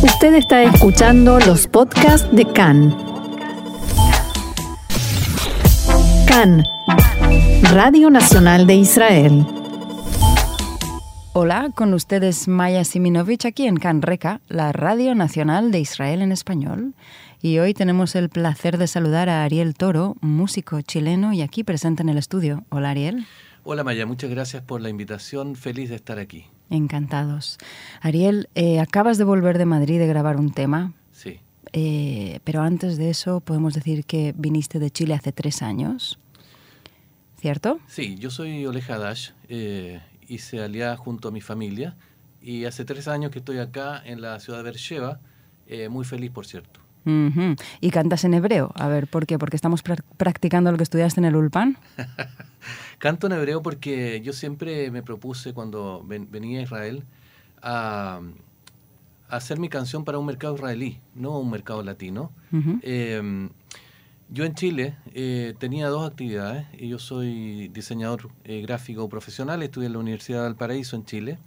Usted 0.00 0.34
está 0.34 0.62
escuchando 0.62 1.40
los 1.40 1.66
podcasts 1.66 2.28
de 2.30 2.44
CAN. 2.44 2.96
CAN, 6.28 6.64
Radio 7.72 8.08
Nacional 8.08 8.68
de 8.68 8.76
Israel. 8.76 9.44
Hola, 11.32 11.70
con 11.74 11.94
ustedes 11.94 12.46
Maya 12.46 12.84
Siminovich 12.84 13.44
aquí 13.44 13.66
en 13.66 13.76
CAN 13.76 14.00
Reca, 14.02 14.40
la 14.46 14.70
Radio 14.70 15.16
Nacional 15.16 15.72
de 15.72 15.80
Israel 15.80 16.22
en 16.22 16.30
español. 16.30 16.94
Y 17.42 17.58
hoy 17.58 17.74
tenemos 17.74 18.14
el 18.14 18.28
placer 18.28 18.78
de 18.78 18.86
saludar 18.86 19.28
a 19.28 19.42
Ariel 19.42 19.74
Toro, 19.74 20.14
músico 20.20 20.80
chileno 20.80 21.32
y 21.32 21.42
aquí 21.42 21.64
presente 21.64 22.02
en 22.02 22.08
el 22.08 22.18
estudio. 22.18 22.62
Hola 22.68 22.90
Ariel. 22.90 23.26
Hola 23.64 23.82
Maya, 23.82 24.06
muchas 24.06 24.30
gracias 24.30 24.62
por 24.62 24.80
la 24.80 24.90
invitación. 24.90 25.56
Feliz 25.56 25.90
de 25.90 25.96
estar 25.96 26.20
aquí. 26.20 26.46
Encantados. 26.70 27.58
Ariel, 28.00 28.48
eh, 28.54 28.80
acabas 28.80 29.18
de 29.18 29.24
volver 29.24 29.58
de 29.58 29.64
Madrid 29.64 29.98
de 29.98 30.06
grabar 30.06 30.36
un 30.36 30.52
tema. 30.52 30.92
Sí. 31.12 31.40
Eh, 31.72 32.40
pero 32.44 32.62
antes 32.62 32.96
de 32.96 33.10
eso, 33.10 33.40
podemos 33.40 33.74
decir 33.74 34.04
que 34.04 34.34
viniste 34.36 34.78
de 34.78 34.90
Chile 34.90 35.14
hace 35.14 35.32
tres 35.32 35.62
años. 35.62 36.18
¿Cierto? 37.40 37.78
Sí, 37.86 38.16
yo 38.16 38.30
soy 38.30 38.66
Oleg 38.66 38.90
Hadash. 38.90 39.30
Eh, 39.48 40.00
hice 40.26 40.60
aliada 40.60 40.96
junto 40.96 41.28
a 41.28 41.30
mi 41.30 41.40
familia. 41.40 41.96
Y 42.42 42.64
hace 42.64 42.84
tres 42.84 43.08
años 43.08 43.30
que 43.30 43.38
estoy 43.38 43.58
acá 43.58 44.02
en 44.04 44.20
la 44.20 44.40
ciudad 44.40 44.58
de 44.58 44.64
Beersheba. 44.64 45.20
Eh, 45.66 45.88
muy 45.88 46.04
feliz, 46.04 46.30
por 46.30 46.46
cierto. 46.46 46.80
Y 47.80 47.90
cantas 47.90 48.24
en 48.24 48.34
hebreo. 48.34 48.72
A 48.74 48.88
ver, 48.88 49.06
¿por 49.06 49.26
qué? 49.26 49.38
Porque 49.38 49.56
estamos 49.56 49.82
prac- 49.84 50.04
practicando 50.16 50.70
lo 50.70 50.76
que 50.76 50.82
estudiaste 50.82 51.20
en 51.20 51.24
el 51.26 51.36
Ulpan. 51.36 51.78
Canto 52.98 53.26
en 53.28 53.32
hebreo 53.34 53.62
porque 53.62 54.20
yo 54.24 54.32
siempre 54.32 54.90
me 54.90 55.02
propuse 55.02 55.52
cuando 55.54 56.02
ven- 56.04 56.28
venía 56.30 56.60
a 56.60 56.62
Israel 56.62 57.04
a, 57.62 58.20
a 59.28 59.36
hacer 59.36 59.58
mi 59.58 59.68
canción 59.68 60.04
para 60.04 60.18
un 60.18 60.26
mercado 60.26 60.54
israelí, 60.56 61.00
no 61.14 61.38
un 61.38 61.50
mercado 61.50 61.82
latino. 61.82 62.30
Eh, 62.82 63.48
yo 64.30 64.44
en 64.44 64.54
Chile 64.54 64.96
eh, 65.14 65.54
tenía 65.58 65.88
dos 65.88 66.06
actividades. 66.10 66.66
y 66.78 66.88
Yo 66.88 66.98
soy 66.98 67.68
diseñador 67.68 68.28
eh, 68.44 68.60
gráfico 68.62 69.08
profesional, 69.08 69.62
estudié 69.62 69.86
en 69.86 69.92
la 69.94 69.98
Universidad 70.00 70.44
del 70.44 70.54
Paraíso 70.56 70.96
en 70.96 71.04
Chile. 71.04 71.38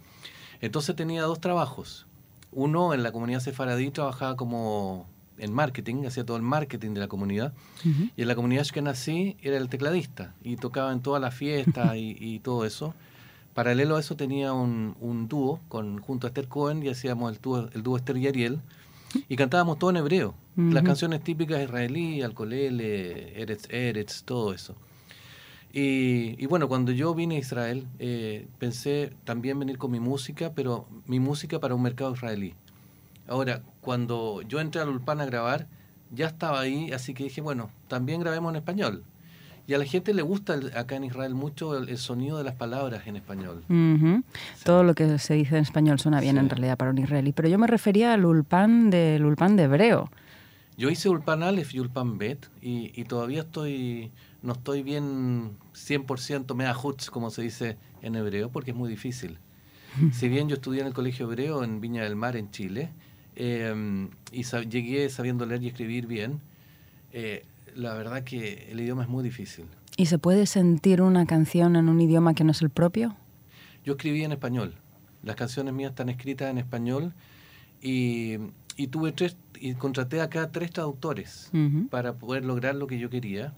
Entonces 0.60 0.96
tenía 0.96 1.22
dos 1.22 1.40
trabajos. 1.40 2.06
Uno 2.50 2.92
en 2.94 3.02
la 3.02 3.12
comunidad 3.12 3.40
sefaradí 3.40 3.90
trabajaba 3.90 4.36
como 4.36 5.06
en 5.38 5.52
marketing, 5.52 6.04
hacía 6.06 6.24
todo 6.24 6.36
el 6.36 6.42
marketing 6.42 6.94
de 6.94 7.00
la 7.00 7.08
comunidad. 7.08 7.52
Ujú. 7.84 8.08
Y 8.16 8.22
en 8.22 8.28
la 8.28 8.34
comunidad 8.34 8.66
que 8.66 8.82
nací 8.82 9.36
era 9.42 9.56
el 9.56 9.68
tecladista 9.68 10.34
y 10.42 10.56
tocaba 10.56 10.92
en 10.92 11.00
todas 11.00 11.20
las 11.20 11.34
fiestas 11.34 11.96
y, 11.96 12.16
y 12.20 12.38
todo 12.40 12.64
eso. 12.64 12.94
Paralelo 13.54 13.96
a 13.96 14.00
eso 14.00 14.16
tenía 14.16 14.52
un, 14.54 14.96
un 15.00 15.28
dúo 15.28 15.60
con, 15.68 15.98
junto 15.98 16.26
a 16.26 16.28
Esther 16.28 16.48
Cohen 16.48 16.82
y 16.82 16.88
hacíamos 16.88 17.32
el 17.34 17.40
dúo, 17.40 17.68
el 17.72 17.82
dúo 17.82 17.96
Esther 17.98 18.16
y 18.16 18.26
Ariel 18.26 18.60
y 19.28 19.36
cantábamos 19.36 19.78
todo 19.78 19.90
en 19.90 19.96
hebreo. 19.98 20.34
Las 20.56 20.76
Ujú. 20.82 20.86
canciones 20.86 21.22
típicas 21.22 21.62
israelí, 21.62 22.22
Alcolele, 22.22 23.40
Eretz 23.40 23.68
Eretz, 23.70 24.22
todo 24.24 24.52
eso. 24.54 24.74
Y, 25.72 26.34
y 26.42 26.46
bueno, 26.46 26.68
cuando 26.68 26.92
yo 26.92 27.14
vine 27.14 27.36
a 27.36 27.38
Israel, 27.38 27.86
eh, 27.98 28.46
pensé 28.58 29.12
también 29.24 29.58
venir 29.58 29.78
con 29.78 29.90
mi 29.90 30.00
música, 30.00 30.52
pero 30.54 30.86
mi 31.06 31.18
música 31.18 31.60
para 31.60 31.74
un 31.74 31.82
mercado 31.82 32.12
israelí. 32.14 32.54
Ahora, 33.26 33.62
cuando 33.82 34.40
yo 34.48 34.60
entré 34.60 34.80
al 34.80 34.88
Ulpan 34.88 35.20
a 35.20 35.26
grabar, 35.26 35.66
ya 36.10 36.28
estaba 36.28 36.60
ahí, 36.60 36.90
así 36.92 37.12
que 37.12 37.24
dije, 37.24 37.42
bueno, 37.42 37.70
también 37.88 38.20
grabemos 38.20 38.50
en 38.52 38.56
español. 38.56 39.04
Y 39.66 39.74
a 39.74 39.78
la 39.78 39.84
gente 39.84 40.12
le 40.14 40.22
gusta 40.22 40.54
el- 40.54 40.76
acá 40.76 40.96
en 40.96 41.04
Israel 41.04 41.34
mucho 41.34 41.76
el, 41.78 41.88
el 41.88 41.98
sonido 41.98 42.38
de 42.38 42.44
las 42.44 42.54
palabras 42.54 43.06
en 43.06 43.16
español. 43.16 43.62
Ujú. 43.68 44.22
Todo 44.64 44.82
lo 44.82 44.94
que 44.94 45.18
se 45.18 45.34
dice 45.34 45.56
en 45.56 45.62
español 45.62 45.98
suena 46.00 46.20
bien 46.20 46.34
Sí. 46.36 46.40
en 46.40 46.48
realidad 46.50 46.76
para 46.78 46.90
un 46.90 46.98
israelí. 46.98 47.32
Pero 47.32 47.48
yo 47.48 47.58
me 47.58 47.66
refería 47.66 48.12
al 48.14 48.24
Ulpan 48.24 48.90
del 48.90 49.24
Ulpan 49.24 49.56
de 49.56 49.64
hebreo. 49.64 50.10
Yo 50.76 50.90
hice 50.90 51.08
Ulpan 51.10 51.42
Aleph 51.42 51.74
y 51.74 51.80
Ulpan 51.80 52.18
Bet 52.18 52.48
y, 52.60 52.90
y 52.98 53.04
todavía 53.04 53.42
estoy, 53.42 54.10
no 54.42 54.54
estoy 54.54 54.82
bien 54.82 55.52
100% 55.74 56.54
mea 56.54 56.74
hutz, 56.76 57.10
como 57.10 57.30
se 57.30 57.42
dice 57.42 57.76
en 58.00 58.16
hebreo, 58.16 58.48
porque 58.50 58.70
es 58.72 58.76
muy 58.76 58.88
difícil. 58.90 59.38
Si 60.12 60.28
bien 60.28 60.48
yo 60.48 60.54
estudié 60.54 60.80
en 60.80 60.86
el 60.88 60.94
colegio 60.94 61.26
hebreo 61.26 61.62
en 61.62 61.80
Viña 61.80 62.02
del 62.02 62.16
Mar, 62.16 62.36
en 62.36 62.50
Chile, 62.50 62.90
eh, 63.36 64.08
y 64.32 64.44
sa- 64.44 64.62
llegué 64.62 65.08
sabiendo 65.10 65.46
leer 65.46 65.62
y 65.62 65.68
escribir 65.68 66.06
bien, 66.06 66.40
eh, 67.12 67.44
la 67.74 67.94
verdad 67.94 68.24
que 68.24 68.68
el 68.70 68.80
idioma 68.80 69.02
es 69.02 69.08
muy 69.08 69.22
difícil. 69.24 69.64
¿Y 69.96 70.06
se 70.06 70.18
puede 70.18 70.46
sentir 70.46 71.02
una 71.02 71.26
canción 71.26 71.76
en 71.76 71.88
un 71.88 72.00
idioma 72.00 72.34
que 72.34 72.44
no 72.44 72.52
es 72.52 72.62
el 72.62 72.70
propio? 72.70 73.14
Yo 73.84 73.92
escribí 73.94 74.24
en 74.24 74.32
español. 74.32 74.74
Las 75.22 75.36
canciones 75.36 75.72
mías 75.74 75.90
están 75.90 76.08
escritas 76.08 76.50
en 76.50 76.58
español 76.58 77.12
y, 77.80 78.36
y 78.76 78.86
tuve 78.88 79.12
tres 79.12 79.36
y 79.60 79.74
contraté 79.74 80.20
acá 80.20 80.50
tres 80.50 80.70
traductores 80.72 81.50
Ujú. 81.52 81.86
para 81.88 82.14
poder 82.14 82.44
lograr 82.44 82.74
lo 82.74 82.86
que 82.88 82.98
yo 82.98 83.08
quería, 83.10 83.52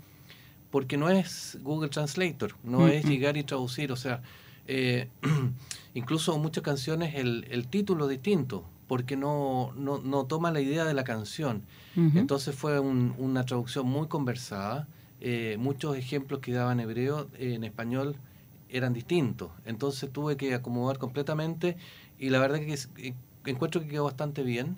porque 0.70 0.96
no 0.98 1.08
es 1.08 1.56
Google 1.62 1.88
Translator, 1.88 2.54
no 2.62 2.88
es 2.88 3.04
Mm, 3.04 3.08
mm. 3.08 3.10
llegar 3.10 3.36
y 3.36 3.42
traducir, 3.44 3.91
o 3.92 3.96
sea, 3.96 4.20
eh, 4.66 5.08
incluso 5.94 6.36
muchas 6.38 6.62
canciones 6.64 7.14
el, 7.14 7.46
el 7.50 7.66
título 7.68 8.04
es 8.04 8.10
distinto, 8.10 8.64
porque 8.87 9.17
no, 9.17 9.72
no, 9.77 9.99
no 9.99 10.25
toma 10.27 10.50
la 10.50 10.61
idea 10.61 10.84
de 10.84 10.95
la 10.95 11.05
canción. 11.05 11.62
Ujú. 11.97 12.19
Entonces 12.19 12.55
fue 12.55 12.78
un- 12.81 13.15
una 13.19 13.45
traducción 13.45 13.87
muy 13.87 14.09
conversada. 14.09 14.89
eh, 15.27 15.56
muchos 15.59 15.97
ejemplos 15.97 16.41
que 16.41 16.53
daba 16.53 16.72
en 16.72 16.81
hebreo, 16.81 17.28
eh, 17.39 17.55
en 17.55 17.65
español, 17.65 18.17
eran 18.69 18.93
distintos. 18.93 19.53
Entonces 19.65 20.11
tuve 20.12 20.37
que 20.37 20.53
acomodar 20.53 20.99
completamente 20.99 21.77
y 22.19 22.28
la 22.28 22.39
verdad 22.41 22.59
que 22.59 22.75
es- 22.75 22.91
eh, 22.99 23.15
encuentro 23.47 23.81
que 23.81 23.89
quedó 23.89 24.05
bastante 24.05 24.43
bien. 24.43 24.77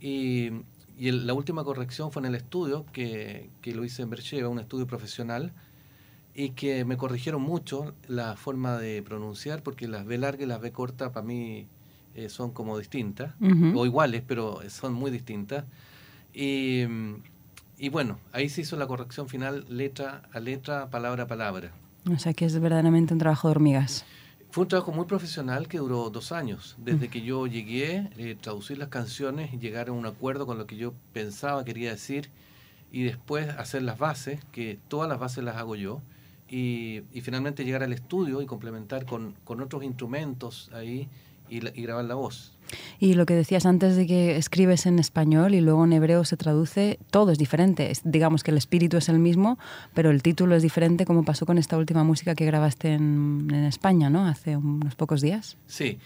Y, 0.00 0.50
y 0.98 1.08
el- 1.08 1.26
la 1.26 1.32
última 1.32 1.64
corrección 1.64 2.12
fue 2.12 2.20
en 2.20 2.26
el 2.26 2.34
estudio, 2.34 2.84
que, 2.92 3.48
que 3.62 3.74
lo 3.74 3.82
hice 3.84 4.02
en 4.02 4.10
Bercheva, 4.10 4.48
un 4.50 4.58
estudio 4.58 4.86
profesional, 4.86 5.52
y 6.34 6.50
que 6.50 6.84
me 6.84 6.96
corrigieron 6.98 7.40
mucho 7.40 7.94
la 8.08 8.36
forma 8.36 8.76
de 8.76 9.02
pronunciar, 9.02 9.62
porque 9.62 9.88
las 9.88 10.04
B 10.04 10.18
largas 10.18 10.42
y 10.42 10.46
las 10.46 10.60
B 10.60 10.70
cortas 10.72 11.12
para 11.12 11.24
mí 11.24 11.66
eh, 12.18 12.28
son 12.28 12.50
como 12.50 12.76
distintas 12.78 13.34
Ujú. 13.40 13.78
o 13.78 13.86
iguales, 13.86 14.22
pero 14.26 14.60
son 14.68 14.92
muy 14.92 15.10
distintas. 15.10 15.64
Y, 16.34 16.82
y 17.78 17.88
bueno, 17.90 18.18
ahí 18.32 18.48
se 18.48 18.62
hizo 18.62 18.76
la 18.76 18.86
corrección 18.86 19.28
final 19.28 19.64
letra 19.68 20.22
a 20.32 20.40
letra, 20.40 20.90
palabra 20.90 21.24
a 21.24 21.26
palabra. 21.26 21.72
O 22.12 22.18
sea 22.18 22.32
que 22.32 22.44
es 22.44 22.58
verdaderamente 22.58 23.12
un 23.14 23.20
trabajo 23.20 23.48
de 23.48 23.52
hormigas. 23.52 24.04
Fue 24.50 24.62
un 24.62 24.68
trabajo 24.68 24.92
muy 24.92 25.04
profesional 25.04 25.68
que 25.68 25.78
duró 25.78 26.10
dos 26.10 26.32
años. 26.32 26.74
Desde 26.78 27.08
que 27.08 27.20
yo 27.20 27.46
llegué, 27.46 28.10
eh, 28.16 28.36
traducir 28.40 28.78
las 28.78 28.88
canciones 28.88 29.52
llegar 29.60 29.88
a 29.88 29.92
un 29.92 30.06
acuerdo 30.06 30.46
con 30.46 30.58
lo 30.58 30.66
que 30.66 30.76
yo 30.76 30.94
pensaba, 31.12 31.64
quería 31.64 31.90
decir, 31.90 32.30
y 32.90 33.02
después 33.02 33.48
hacer 33.50 33.82
las 33.82 33.98
bases, 33.98 34.40
que 34.50 34.78
todas 34.88 35.08
las 35.08 35.18
bases 35.18 35.44
las 35.44 35.56
hago 35.56 35.76
yo, 35.76 36.00
y, 36.48 37.02
y 37.12 37.20
finalmente 37.20 37.62
llegar 37.64 37.82
al 37.82 37.92
estudio 37.92 38.40
y 38.40 38.46
complementar 38.46 39.04
con, 39.04 39.34
con 39.44 39.60
otros 39.60 39.84
instrumentos 39.84 40.70
ahí 40.72 41.08
y, 41.50 41.60
la- 41.60 41.70
y 41.74 41.82
grabar 41.82 42.04
la 42.04 42.14
voz. 42.14 42.52
Y 42.98 43.14
lo 43.14 43.24
que 43.24 43.34
decías 43.34 43.64
antes 43.64 43.96
de 43.96 44.06
que 44.06 44.36
escribes 44.36 44.84
en 44.84 44.98
español 44.98 45.54
y 45.54 45.60
luego 45.62 45.84
en 45.84 45.92
hebreo 45.94 46.24
se 46.24 46.36
traduce, 46.36 46.98
todo 47.10 47.32
es 47.32 47.38
diferente. 47.38 47.90
Es- 47.90 48.02
digamos 48.04 48.42
que 48.44 48.50
el 48.50 48.58
espíritu 48.58 48.98
es 48.98 49.08
el 49.08 49.18
mismo, 49.18 49.58
pero 49.94 50.10
el 50.10 50.22
título 50.22 50.54
es 50.54 50.62
diferente, 50.62 51.06
como 51.06 51.24
pasó 51.24 51.46
con 51.46 51.56
esta 51.56 51.78
última 51.78 52.04
música 52.04 52.34
que 52.34 52.44
grabaste 52.44 52.92
en, 52.92 53.48
en 53.50 53.64
España, 53.64 54.10
¿no? 54.10 54.26
Hace 54.26 54.56
unos 54.56 54.94
pocos 54.96 55.20
días. 55.22 55.56
Sí, 55.66 55.98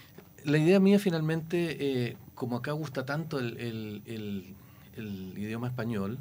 la 0.45 0.57
idea 0.57 0.79
mía 0.79 0.99
finalmente, 0.99 1.77
eh, 2.09 2.17
como 2.35 2.55
acá 2.57 2.71
gusta 2.71 3.05
tanto 3.05 3.39
el, 3.39 3.57
el- 3.57 4.01
el- 4.05 4.53
el 4.95 5.33
idioma 5.37 5.67
español, 5.67 6.17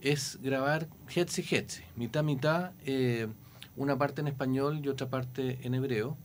es 0.00 0.38
grabar 0.42 0.86
hetzi 1.14 1.42
hetzi, 1.42 1.82
mitad 1.96 2.22
mitad, 2.22 2.70
eh, 2.86 3.26
una 3.76 3.98
parte 3.98 4.20
en 4.22 4.28
español 4.28 4.80
y 4.82 4.88
otra 4.88 5.08
parte 5.08 5.58
en 5.62 5.74
hebreo. 5.74 6.16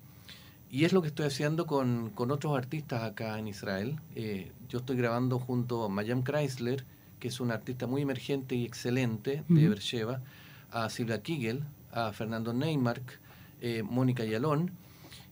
Y 0.74 0.86
es 0.86 0.92
lo 0.92 1.04
que 1.04 1.10
estoy 1.10 1.28
haciendo 1.28 1.68
con, 1.68 2.10
con 2.16 2.32
otros 2.32 2.58
artistas 2.58 3.04
acá 3.04 3.38
en 3.38 3.48
Israel. 3.48 4.00
Eh, 4.16 4.52
yo 4.70 4.80
estoy 4.80 4.96
grabando 4.98 5.38
junto 5.38 5.84
a 5.84 5.88
Mayam 5.88 6.24
Chrysler, 6.24 6.84
que 7.20 7.28
es 7.28 7.40
un 7.40 7.52
artista 7.52 7.86
muy 7.86 8.02
emergente 8.02 8.56
y 8.56 8.66
excelente 8.66 9.44
de. 9.48 9.54
Beersheba, 9.70 10.22
a 10.72 10.90
Silvia 10.90 11.22
Kigel, 11.22 11.64
a 11.92 12.12
Fernando 12.12 12.54
Neymark, 12.54 13.20
eh, 13.62 13.84
Mónica 13.84 14.25
Yalón. 14.25 14.72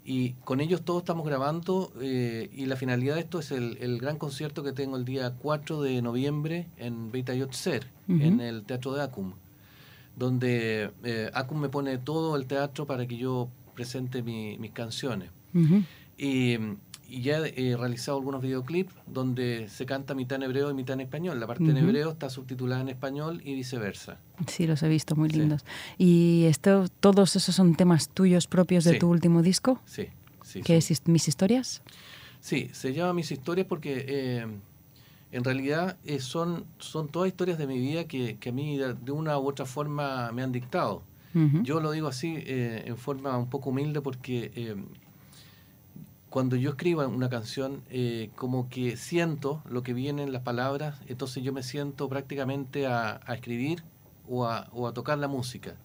Y 0.05 0.33
con 0.45 0.61
ellos 0.61 0.83
todos 0.83 1.01
estamos 1.01 1.25
grabando 1.25 1.91
eh, 1.99 2.47
y 2.53 2.67
la 2.67 2.75
finalidad 2.75 3.15
de 3.15 3.21
esto 3.21 3.39
es 3.39 3.49
el, 3.49 3.79
el 3.81 3.97
gran 3.99 4.17
concierto 4.19 4.61
que 4.61 4.73
tengo 4.73 4.95
el 4.95 5.05
día 5.05 5.33
4 5.39 5.81
de 5.81 6.03
noviembre 6.03 6.67
en 6.77 7.11
Beit 7.11 7.31
Ayotzer, 7.31 7.87
Ujú. 8.07 8.21
en 8.21 8.41
el 8.41 8.63
Teatro 8.63 8.93
de 8.93 9.01
Acum, 9.01 9.33
donde 10.15 10.91
eh, 11.03 11.31
Acum 11.33 11.59
me 11.59 11.69
pone 11.69 11.97
todo 11.97 12.35
el 12.35 12.45
teatro 12.45 12.85
para 12.85 13.07
que 13.07 13.17
yo 13.17 13.49
presente 13.81 14.21
mi- 14.21 14.57
mis 14.59 14.71
canciones. 14.71 15.29
Ujú. 15.53 15.83
Y, 16.17 16.57
y 17.09 17.21
ya 17.23 17.39
he 17.39 17.75
realizado 17.75 18.17
algunos 18.17 18.41
videoclips 18.41 18.93
donde 19.07 19.67
se 19.69 19.85
canta 19.85 20.13
mitad 20.13 20.35
en 20.37 20.43
hebreo 20.43 20.69
y 20.69 20.73
mitad 20.73 20.93
en 20.93 21.01
español. 21.01 21.39
La 21.39 21.47
parte 21.47 21.63
en 21.63 21.71
Ujú. 21.77 21.79
hebreo 21.87 22.11
está 22.11 22.29
subtitulada 22.29 22.81
en 22.81 22.89
español 22.89 23.41
y 23.43 23.55
viceversa. 23.55 24.19
Sí, 24.47 24.67
los 24.67 24.81
he 24.83 24.87
visto, 24.87 25.15
muy 25.15 25.29
Sí. 25.29 25.39
lindos. 25.39 25.65
¿Y 25.97 26.45
esto, 26.45 26.85
todos 26.99 27.35
esos 27.35 27.53
son 27.55 27.75
temas 27.75 28.09
tuyos 28.09 28.47
propios 28.47 28.83
de 28.83 28.93
Sí. 28.93 28.99
tu 28.99 29.09
último 29.09 29.41
disco? 29.41 29.81
Sí, 29.85 30.07
sí. 30.43 30.61
¿Qué 30.61 30.79
sí. 30.81 30.93
es 30.93 31.07
Mis 31.07 31.27
Historias? 31.27 31.81
Sí, 32.39 32.69
se 32.71 32.93
llama 32.93 33.13
Mis 33.13 33.31
Historias 33.31 33.67
porque 33.67 34.05
eh, 34.07 34.45
en 35.31 35.43
realidad 35.43 35.97
eh, 36.05 36.19
son, 36.19 36.65
son 36.79 37.07
todas 37.09 37.27
historias 37.29 37.57
de 37.57 37.67
mi 37.67 37.77
vida 37.79 38.05
que, 38.05 38.37
que 38.39 38.49
a 38.49 38.51
mí 38.53 38.77
de, 38.77 38.93
de 38.93 39.11
una 39.11 39.37
u 39.39 39.47
otra 39.49 39.65
forma 39.65 40.31
me 40.31 40.43
han 40.43 40.51
dictado. 40.51 41.03
Yo 41.63 41.79
lo 41.79 41.91
digo 41.91 42.07
así 42.07 42.35
eh, 42.37 42.83
en 42.85 42.97
forma 42.97 43.37
un 43.37 43.49
poco 43.49 43.69
humilde 43.69 44.01
porque 44.01 44.51
eh, 44.55 44.75
cuando 46.29 46.55
yo 46.55 46.71
escribo 46.71 47.07
una 47.07 47.29
canción, 47.29 47.81
eh, 47.89 48.29
como 48.35 48.69
que 48.69 48.97
siento 48.97 49.61
lo 49.69 49.83
que 49.83 49.93
viene 49.93 50.23
en 50.23 50.33
las 50.33 50.41
palabras, 50.43 50.99
entonces 51.07 51.43
yo 51.43 51.53
me 51.53 51.63
siento 51.63 52.09
prácticamente 52.09 52.87
a, 52.87 53.21
a 53.25 53.33
escribir 53.33 53.83
o 54.27 54.45
a, 54.45 54.67
o 54.73 54.87
a 54.87 54.93
tocar 54.93 55.17
la 55.17 55.27
música. 55.27 55.75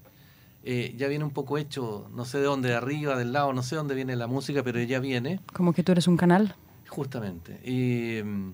Eh, 0.68 0.94
ya 0.96 1.06
viene 1.06 1.24
un 1.24 1.30
poco 1.30 1.58
hecho, 1.58 2.10
no 2.12 2.24
sé 2.24 2.38
de 2.38 2.44
dónde, 2.44 2.70
de 2.70 2.74
arriba, 2.74 3.16
del 3.16 3.32
lado, 3.32 3.52
no 3.52 3.62
sé 3.62 3.76
dónde 3.76 3.94
viene 3.94 4.16
la 4.16 4.26
música, 4.26 4.64
pero 4.64 4.82
ya 4.82 4.98
viene. 4.98 5.38
Como 5.52 5.72
que 5.72 5.84
tú 5.84 5.92
eres 5.92 6.08
un 6.08 6.16
canal. 6.16 6.56
Justamente. 6.88 7.60
Y, 7.64 8.20
mm, 8.24 8.52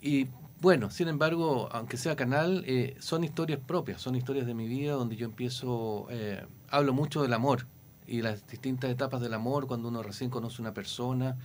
y, 0.00 0.28
bueno, 0.60 0.90
sin 0.90 1.08
embargo, 1.08 1.68
aunque 1.72 1.96
sea 1.96 2.16
canal, 2.16 2.64
eh, 2.66 2.96
son 2.98 3.24
historias 3.24 3.60
propias, 3.64 4.00
son 4.00 4.16
historias 4.16 4.46
de 4.46 4.54
mi 4.54 4.66
vida 4.66 4.92
donde 4.92 5.16
yo 5.16 5.24
empiezo, 5.26 6.06
eh, 6.10 6.44
hablo 6.68 6.92
mucho 6.92 7.22
del 7.22 7.32
amor 7.32 7.66
y 8.06 8.22
las 8.22 8.46
distintas 8.48 8.90
etapas 8.90 9.20
del 9.20 9.34
amor, 9.34 9.66
cuando 9.66 9.88
uno 9.88 10.02
recién 10.02 10.30
conoce 10.30 10.56
a 10.60 10.62
una 10.62 10.74
persona, 10.74 11.36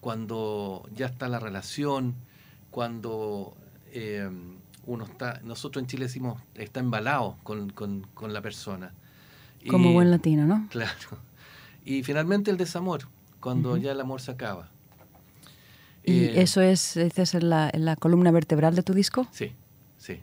cuando 0.00 0.88
ya 0.94 1.06
está 1.06 1.28
la 1.28 1.38
relación, 1.38 2.14
cuando 2.70 3.54
eh, 3.92 4.28
uno 4.86 5.04
está, 5.04 5.40
nosotros 5.44 5.82
en 5.82 5.86
Chile 5.88 6.06
decimos, 6.06 6.40
está 6.54 6.80
embalado 6.80 7.36
con, 7.42 7.70
con, 7.70 8.06
con 8.14 8.32
la 8.32 8.40
persona. 8.40 8.94
Como 9.68 9.90
Y- 9.90 9.94
buen 9.94 10.10
latino, 10.10 10.46
¿no? 10.46 10.66
Claro. 10.70 11.18
Y 11.84 12.02
finalmente 12.02 12.50
el 12.50 12.56
desamor, 12.56 13.08
cuando 13.40 13.76
ya 13.76 13.92
el 13.92 14.00
amor 14.00 14.20
se 14.20 14.30
acaba. 14.32 14.70
Y 16.04 16.24
Eh, 16.24 16.42
eso 16.42 16.60
es, 16.60 16.94
dices, 16.94 17.34
en 17.34 17.48
la, 17.50 17.70
en 17.72 17.84
la 17.84 17.96
columna 17.96 18.30
vertebral 18.30 18.74
de 18.74 18.82
tu 18.82 18.92
disco. 18.94 19.26
Sí, 19.30 19.52
sí, 19.98 20.20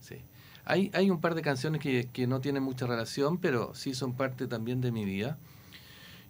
sí. 0.00 0.16
Hay, 0.64 0.90
hay 0.94 1.10
un 1.10 1.20
par 1.20 1.34
de 1.34 1.42
canciones 1.42 1.80
que, 1.80 2.08
que 2.12 2.26
no 2.26 2.40
tienen 2.40 2.62
mucha 2.62 2.86
relación, 2.86 3.38
pero 3.38 3.74
sí 3.74 3.94
son 3.94 4.14
parte 4.14 4.46
también 4.46 4.80
de 4.80 4.92
mi 4.92 5.04
vida. 5.04 5.38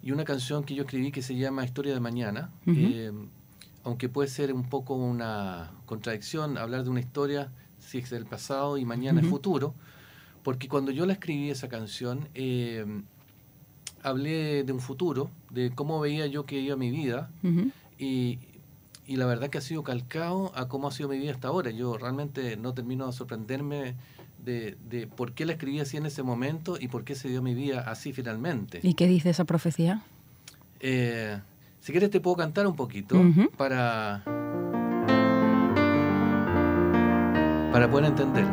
Y 0.02 0.12
una 0.12 0.24
canción 0.24 0.64
que 0.64 0.74
yo 0.74 0.82
escribí 0.84 1.12
que 1.12 1.22
se 1.22 1.36
llama 1.36 1.64
Historia 1.64 1.92
de 1.92 2.00
Mañana, 2.00 2.50
Ujú. 2.66 2.80
eh, 2.80 3.12
aunque 3.84 4.08
puede 4.08 4.28
ser 4.28 4.52
un 4.52 4.68
poco 4.68 4.94
una 4.94 5.70
contradicción 5.86 6.58
hablar 6.58 6.84
de 6.84 6.90
una 6.90 7.00
historia 7.00 7.52
si 7.78 7.98
es 7.98 8.10
del 8.10 8.26
pasado 8.26 8.76
y 8.78 8.84
mañana 8.84 9.20
es 9.20 9.26
Ujú. 9.26 9.36
futuro, 9.36 9.74
porque 10.42 10.68
cuando 10.68 10.90
yo 10.90 11.06
la 11.06 11.12
escribí 11.14 11.50
esa 11.50 11.68
canción, 11.68 12.28
eh, 12.34 12.84
hablé 14.02 14.64
de 14.64 14.72
un 14.72 14.80
futuro, 14.80 15.30
de 15.50 15.70
cómo 15.74 16.00
veía 16.00 16.26
yo 16.26 16.46
que 16.46 16.58
iba 16.58 16.76
mi 16.76 16.90
vida, 16.90 17.30
Ujú. 17.42 17.70
y, 17.98 18.38
y 19.10 19.16
la 19.16 19.26
verdad 19.26 19.50
que 19.50 19.58
ha 19.58 19.60
sido 19.60 19.82
calcado 19.82 20.52
a 20.54 20.68
cómo 20.68 20.86
ha 20.86 20.92
sido 20.92 21.08
mi 21.08 21.18
vida 21.18 21.32
hasta 21.32 21.48
ahora. 21.48 21.72
Yo 21.72 21.98
realmente 21.98 22.56
no 22.56 22.74
termino 22.74 23.08
de 23.08 23.12
sorprenderme 23.12 23.96
de, 24.38 24.76
de 24.88 25.08
por 25.08 25.32
qué 25.32 25.44
la 25.44 25.54
escribí 25.54 25.80
así 25.80 25.96
en 25.96 26.06
ese 26.06 26.22
momento 26.22 26.76
y 26.78 26.86
por 26.86 27.02
qué 27.02 27.16
se 27.16 27.28
dio 27.28 27.42
mi 27.42 27.52
vida 27.52 27.80
así 27.80 28.12
finalmente. 28.12 28.78
¿Y 28.84 28.94
qué 28.94 29.08
dice 29.08 29.30
esa 29.30 29.42
profecía? 29.42 30.04
Eh, 30.78 31.40
si 31.80 31.90
quieres 31.90 32.10
te 32.10 32.20
puedo 32.20 32.36
cantar 32.36 32.68
un 32.68 32.76
poquito 32.76 33.20
para, 33.56 34.22
para 37.72 37.90
poder 37.90 38.04
entender. 38.04 38.46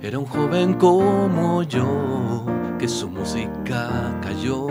Era 0.00 0.18
un 0.18 0.24
joven 0.24 0.74
como 0.74 1.62
yo, 1.62 2.46
que 2.78 2.88
su 2.88 3.10
música 3.10 4.18
cayó, 4.22 4.68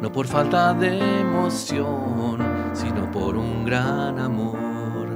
no 0.00 0.10
por 0.10 0.26
falta 0.26 0.72
de 0.72 1.20
emoción, 1.20 2.38
sino 2.72 3.10
por 3.10 3.36
un 3.36 3.64
gran 3.64 4.18
amor. 4.18 5.08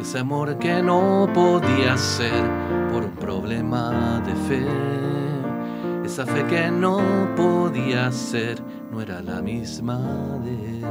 Ese 0.00 0.18
amor 0.18 0.58
que 0.58 0.82
no 0.82 1.28
podía 1.32 1.96
ser 1.96 2.42
por 2.92 3.04
un 3.04 3.12
problema 3.12 4.20
de 4.26 4.34
fe. 4.48 4.66
Esa 6.04 6.26
fe 6.26 6.44
que 6.46 6.70
no 6.70 7.00
podía 7.36 8.10
ser, 8.10 8.58
no 8.90 9.00
era 9.00 9.20
la 9.22 9.40
misma 9.42 9.98
de 10.42 10.50
él. 10.50 10.84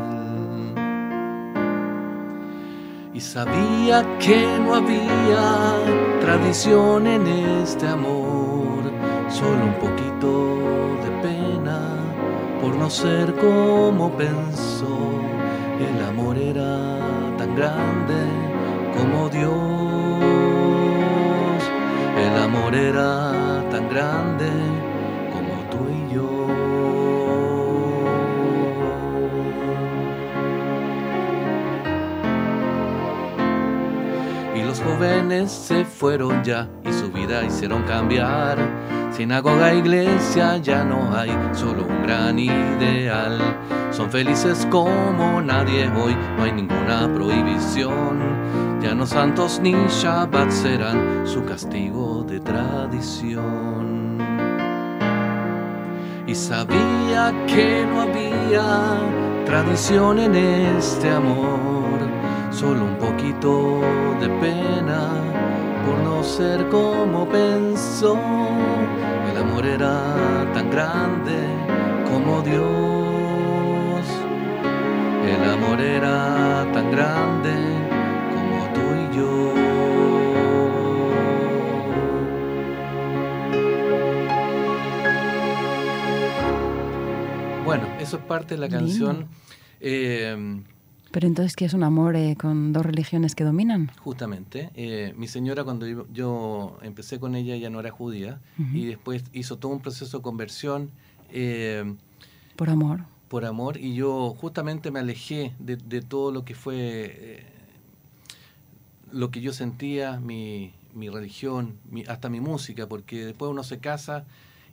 Y 3.13 3.19
sabía 3.19 4.17
que 4.19 4.57
no 4.59 4.75
había 4.75 5.73
tradición 6.21 7.07
en 7.07 7.27
este 7.27 7.87
amor, 7.87 8.83
solo 9.29 9.65
un 9.65 9.73
poquito 9.73 10.70
por 12.81 12.87
no 12.87 12.89
ser 12.89 13.35
como 13.35 14.11
pensó. 14.17 14.97
El 15.79 16.03
amor 16.03 16.37
era 16.37 16.97
tan 17.37 17.55
grande 17.55 18.15
como 18.97 19.29
Dios. 19.29 19.51
El 22.17 22.43
amor 22.43 22.73
era 22.73 23.63
tan 23.69 23.87
grande 23.87 24.49
como 25.31 25.53
tú 25.69 25.87
y 25.89 26.13
yo. 26.15 26.29
Y 34.55 34.63
los 34.63 34.81
jóvenes 34.81 35.51
se 35.51 35.85
fueron 35.85 36.43
ya 36.43 36.67
y 36.83 36.91
su 36.93 37.11
vida 37.11 37.43
hicieron 37.43 37.83
cambiar. 37.83 38.57
Sinagoga, 39.11 39.73
iglesia 39.73 40.57
ya 40.57 40.85
no 40.85 41.13
hay, 41.13 41.29
solo 41.51 41.83
un 41.83 42.03
gran 42.03 42.39
ideal. 42.39 43.37
Son 43.91 44.09
felices 44.09 44.65
como 44.71 45.41
nadie 45.41 45.89
hoy, 45.89 46.15
no 46.37 46.43
hay 46.43 46.53
ninguna 46.53 47.13
prohibición. 47.13 48.79
Ya 48.81 48.95
no 48.95 49.05
santos 49.05 49.59
ni 49.61 49.73
Shabbat 49.73 50.49
serán 50.49 51.27
su 51.27 51.43
castigo 51.43 52.23
de 52.23 52.39
tradición. 52.39 54.17
Y 56.25 56.33
sabía 56.33 57.33
que 57.47 57.85
no 57.85 58.01
había 58.03 58.95
tradición 59.45 60.19
en 60.19 60.35
este 60.35 61.11
amor, 61.11 61.99
solo 62.49 62.85
un 62.85 62.95
poquito 62.95 63.81
de 64.21 64.29
pena 64.39 65.40
por 65.91 65.99
no 66.03 66.23
ser 66.23 66.69
como 66.69 67.27
pensó. 67.27 68.17
El 69.29 69.37
amor 69.37 69.65
era 69.65 70.49
tan 70.53 70.69
grande 70.69 71.37
como 72.09 72.41
Dios. 72.41 74.05
El 75.33 75.49
amor 75.49 75.81
era 75.81 76.65
tan 76.73 76.91
grande 76.91 77.53
como 78.33 78.73
tú 78.73 78.85
y 79.03 79.15
yo. 79.17 79.53
Bueno, 87.65 87.85
eso 87.99 88.17
es 88.17 88.23
parte 88.23 88.55
de 88.55 88.61
la 88.61 88.69
canción. 88.69 89.27
Eh, 89.81 90.61
Pero 91.11 91.27
entonces, 91.27 91.55
¿qué 91.55 91.65
es 91.65 91.73
un 91.73 91.83
amor 91.83 92.15
eh, 92.15 92.37
con 92.39 92.71
dos 92.71 92.85
religiones 92.85 93.35
que 93.35 93.43
dominan? 93.43 93.91
Justamente, 93.99 94.69
eh, 94.75 95.13
mi 95.17 95.27
señora 95.27 95.63
cuando 95.65 95.85
yo, 95.85 96.07
yo 96.13 96.77
empecé 96.81 97.19
con 97.19 97.35
ella 97.35 97.55
ya 97.57 97.69
no 97.69 97.79
era 97.81 97.91
judía 97.91 98.39
y 98.73 98.85
después 98.85 99.23
hizo 99.33 99.57
todo 99.57 99.73
un 99.73 99.81
proceso 99.81 100.17
de 100.17 100.23
conversión 100.23 100.89
eh, 101.33 101.95
Por 102.55 102.69
amor. 102.69 103.01
por 103.27 103.43
amor 103.45 103.77
y 103.77 103.93
yo 103.93 104.33
justamente 104.39 104.89
me 104.91 104.99
alejé 104.99 105.53
de, 105.59 105.75
de 105.75 106.01
todo 106.01 106.31
lo 106.31 106.45
que 106.45 106.55
fue 106.55 106.75
eh, 106.77 107.45
lo 109.11 109.31
que 109.31 109.41
yo 109.41 109.51
sentía, 109.51 110.19
mi, 110.19 110.71
mi 110.93 111.09
religión, 111.09 111.75
mi- 111.89 112.05
hasta 112.07 112.29
mi 112.29 112.39
música, 112.39 112.87
porque 112.87 113.25
después 113.25 113.51
uno 113.51 113.63
se 113.63 113.79
casa 113.79 114.23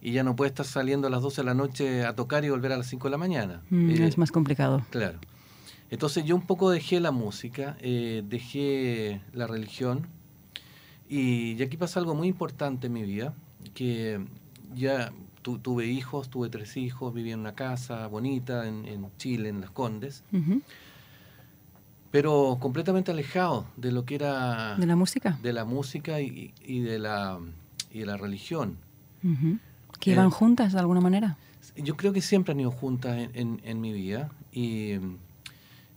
y 0.01 0.13
ya 0.13 0.23
no 0.23 0.37
puede 0.37 0.51
estar 0.51 0.65
saliendo 0.67 1.09
a 1.09 1.11
las 1.11 1.23
12 1.23 1.41
de 1.41 1.47
la 1.47 1.55
noche 1.55 2.05
a 2.05 2.15
tocar 2.15 2.45
y 2.45 2.51
volver 2.51 2.71
a 2.73 2.77
las 2.77 2.87
5 2.87 3.09
de 3.09 3.11
la 3.11 3.19
mañana. 3.19 3.63
Mm, 3.71 3.91
Eh, 3.91 4.07
es 4.07 4.17
más 4.19 4.31
complicado. 4.31 4.85
Claro. 4.91 5.19
Entonces 5.91 6.25
yo 6.25 6.35
un 6.37 6.43
poco 6.43 6.71
dejé 6.71 7.01
la 7.01 7.11
música, 7.13 7.77
eh, 7.81 8.23
dejé 8.29 9.21
la 9.33 9.47
religión 9.47 10.07
y, 11.09 11.53
y 11.53 11.63
aquí 11.63 11.77
pasa 11.77 11.99
algo 12.01 12.15
muy 12.15 12.29
importante 12.29 12.89
en 12.89 12.93
mi 12.93 13.03
vida, 13.05 13.33
que 13.75 14.21
ya 14.75 15.13
tu- 15.41 15.59
tuve 15.59 15.87
hijos, 15.87 16.29
tuve 16.29 16.51
tres 16.51 16.77
hijos, 16.77 17.15
vivía 17.15 17.33
en 17.35 17.41
una 17.41 17.55
casa 17.55 18.07
bonita 18.09 18.69
en, 18.69 18.85
en 18.87 19.07
Chile, 19.17 19.49
en 19.49 19.63
Las 19.63 19.71
Condes, 19.71 20.23
pero 22.11 22.57
completamente 22.61 23.11
alejado 23.11 23.67
de 23.77 23.93
lo 23.93 24.05
que 24.05 24.15
era 24.15 24.77
¿De 24.77 24.87
la 24.87 24.97
música? 24.97 25.39
de 25.43 25.53
la 25.53 25.65
música 25.65 26.21
y, 26.21 26.53
y 26.65 26.81
de, 26.81 26.99
la, 26.99 27.39
y 27.93 28.01
de 28.01 28.07
la 28.07 28.17
religión. 28.17 28.77
¿Que 30.01 30.11
Eh, 30.11 30.15
iban 30.15 30.31
juntas 30.31 30.73
de 30.73 30.79
alguna 30.81 31.01
manera? 31.01 31.37
Yo 31.77 31.97
creo 31.97 32.13
que 32.13 32.23
siempre 32.23 32.53
han 32.53 32.61
ido 32.61 32.71
juntas 32.71 33.17
en, 33.19 33.31
en- 33.35 33.61
en 33.65 33.81
mi 33.81 33.93
vida 33.93 34.31
y, 34.53 34.93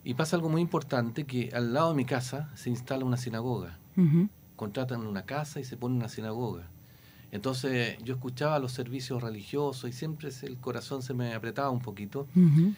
y 0.03 0.13
pasa 0.15 0.35
algo 0.35 0.49
muy 0.49 0.61
importante 0.61 1.25
que 1.25 1.49
al 1.53 1.73
lado 1.73 1.89
de 1.89 1.95
mi 1.95 2.05
casa 2.05 2.49
se 2.55 2.69
instala 2.69 3.05
una 3.05 3.17
sinagoga. 3.17 3.77
Ujú. 3.97 4.29
Contratan 4.55 5.05
una 5.05 5.23
casa 5.23 5.59
y 5.59 5.63
se 5.63 5.77
pone 5.77 5.95
una 5.95 6.09
sinagoga. 6.09 6.67
Entonces 7.31 7.97
yo 8.03 8.15
escuchaba 8.15 8.59
los 8.59 8.73
servicios 8.73 9.21
religiosos 9.23 9.89
y 9.89 9.93
siempre 9.93 10.29
el 10.43 10.57
corazón 10.57 11.01
se 11.01 11.13
me 11.13 11.33
apretaba 11.33 11.69
un 11.69 11.79
poquito. 11.81 12.27
Ujú. 12.35 12.73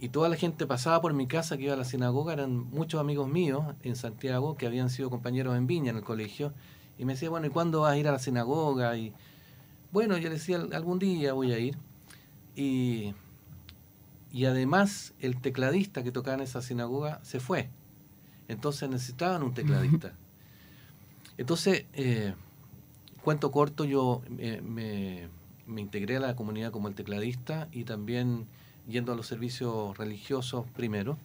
y 0.00 0.08
toda 0.08 0.28
la 0.28 0.36
gente 0.36 0.66
pasaba 0.66 1.00
por 1.00 1.14
mi 1.14 1.26
casa 1.26 1.56
que 1.56 1.62
iba 1.62 1.72
a 1.72 1.76
la 1.76 1.84
sinagoga, 1.84 2.32
eran 2.34 2.68
muchos 2.70 3.00
amigos 3.00 3.28
míos 3.28 3.64
en 3.82 3.96
Santiago 3.96 4.56
que 4.56 4.66
habían 4.66 4.90
sido 4.90 5.08
compañeros 5.08 5.56
en 5.56 5.66
Viña 5.66 5.90
en 5.92 5.96
el 5.96 6.02
colegio, 6.02 6.52
y 6.98 7.04
me 7.04 7.14
decía, 7.14 7.30
bueno, 7.30 7.46
¿y 7.46 7.50
cuándo 7.50 7.82
vas 7.82 7.92
a 7.92 7.96
ir 7.96 8.08
a 8.08 8.12
la 8.12 8.18
sinagoga? 8.18 8.96
Y 8.98 9.14
bueno, 9.92 10.18
yo 10.18 10.24
le 10.28 10.34
decía, 10.34 10.58
algún 10.72 10.98
día 10.98 11.32
voy 11.32 11.52
a 11.52 11.58
ir. 11.58 11.78
Y, 12.56 13.14
y 14.34 14.46
además 14.46 15.14
el 15.20 15.40
tecladista 15.40 16.02
que 16.02 16.10
tocaba 16.10 16.34
en 16.34 16.42
esa 16.42 16.60
sinagoga 16.60 17.20
se 17.22 17.38
fue. 17.38 17.70
Entonces 18.48 18.90
necesitaban 18.90 19.44
un 19.44 19.54
tecladista. 19.54 20.12
Entonces, 21.38 21.86
eh, 21.92 22.34
cuento 23.22 23.52
corto, 23.52 23.84
yo 23.84 24.22
eh, 24.38 24.60
me, 24.60 25.28
me, 25.68 25.80
integré 25.80 26.16
a 26.16 26.20
la 26.20 26.34
comunidad 26.34 26.72
como 26.72 26.88
el 26.88 26.96
tecladista 26.96 27.68
y 27.70 27.84
también 27.84 28.46
yendo 28.88 29.12
a 29.12 29.16
los 29.16 29.28
servicios 29.28 29.96
religiosos 29.96 30.66
primero. 30.74 31.16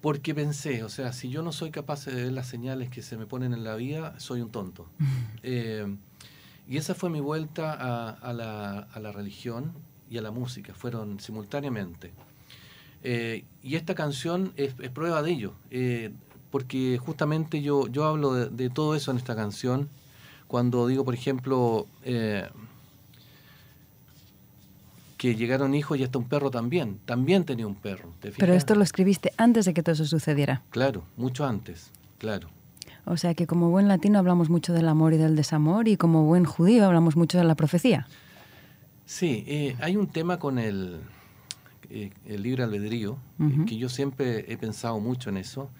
Porque 0.00 0.36
pensé, 0.36 0.84
o 0.84 0.88
sea, 0.88 1.12
si 1.12 1.28
yo 1.28 1.42
no 1.42 1.50
soy 1.50 1.72
capaz 1.72 2.04
de 2.04 2.14
ver 2.14 2.32
las 2.32 2.46
señales 2.46 2.88
que 2.88 3.02
se 3.02 3.16
me 3.16 3.26
ponen 3.26 3.52
en 3.52 3.64
la 3.64 3.74
vida, 3.74 4.14
soy 4.20 4.42
un 4.42 4.50
tonto. 4.50 4.88
Eh, 5.42 5.92
y 6.68 6.76
esa 6.76 6.94
fue 6.94 7.10
mi 7.10 7.18
vuelta 7.18 7.72
a, 7.72 8.32
la, 8.32 8.78
a, 8.78 9.00
la, 9.00 9.10
religión 9.10 9.72
y 10.10 10.18
a 10.18 10.22
la 10.22 10.30
música, 10.30 10.74
fueron 10.74 11.20
simultáneamente. 11.20 12.12
Eh, 13.02 13.44
y 13.62 13.76
esta 13.76 13.94
canción 13.94 14.52
es, 14.56 14.74
prueba 14.90 15.22
de 15.22 15.30
ello, 15.30 15.52
eh, 15.70 16.10
porque 16.50 16.98
justamente 16.98 17.62
yo, 17.62 17.86
yo 17.88 18.04
hablo 18.04 18.32
de, 18.34 18.70
todo 18.70 18.94
eso 18.94 19.10
en 19.10 19.18
esta 19.18 19.36
canción, 19.36 19.88
cuando 20.46 20.86
digo, 20.86 21.04
por 21.04 21.14
ejemplo, 21.14 21.86
que 25.18 25.34
llegaron 25.34 25.74
hijos 25.74 25.98
y 25.98 26.04
hasta 26.04 26.16
un 26.16 26.28
perro 26.28 26.50
también. 26.50 27.00
También 27.04 27.44
tenía 27.44 27.66
un 27.66 27.74
perro. 27.74 28.14
Pero 28.20 28.54
esto 28.54 28.74
lo 28.74 28.82
escribiste 28.82 29.32
antes 29.36 29.66
de 29.66 29.74
que 29.74 29.82
todo 29.82 29.92
eso 29.92 30.06
sucediera. 30.06 30.62
Claro, 30.70 31.02
mucho 31.16 31.44
antes, 31.44 31.90
claro. 32.18 32.48
O 33.04 33.16
sea 33.16 33.34
que 33.34 33.46
como 33.46 33.70
buen 33.70 33.88
latino 33.88 34.18
hablamos 34.18 34.48
mucho 34.48 34.72
del 34.72 34.88
amor 34.88 35.12
y 35.12 35.16
del 35.16 35.34
desamor 35.34 35.88
y 35.88 35.96
como 35.96 36.24
buen 36.24 36.44
judío 36.44 36.86
hablamos 36.86 37.16
mucho 37.16 37.36
de 37.36 37.44
la 37.44 37.56
profecía. 37.56 38.06
Sí, 39.08 39.42
eh, 39.46 39.74
hay 39.80 39.96
un 39.96 40.08
tema 40.08 40.38
con 40.38 40.58
el, 40.58 41.00
eh, 41.88 42.10
el 42.26 42.42
libre 42.42 42.62
albedrío, 42.62 43.16
que 43.66 43.78
yo 43.78 43.88
siempre 43.88 44.44
he 44.52 44.58
pensado 44.58 45.00
mucho 45.00 45.30
en 45.30 45.38
eso, 45.38 45.70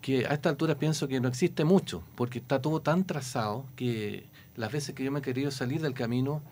que 0.00 0.26
a 0.26 0.30
esta 0.30 0.48
altura 0.48 0.74
pienso 0.74 1.06
que 1.06 1.20
no 1.20 1.28
existe 1.28 1.64
mucho, 1.64 2.02
porque 2.16 2.40
está 2.40 2.60
todo 2.60 2.82
tan 2.82 3.04
trazado 3.04 3.66
que 3.76 4.24
las 4.56 4.72
veces 4.72 4.96
que 4.96 5.04
yo 5.04 5.12
me 5.12 5.20
he 5.20 5.22
querido 5.22 5.52
salir 5.52 5.80
del 5.80 5.94
camino, 5.94 6.42